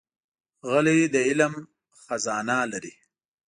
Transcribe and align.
غلی، 0.69 0.99
د 1.13 1.15
علم 1.27 1.53
خزانه 2.03 2.57
لري. 2.71 2.93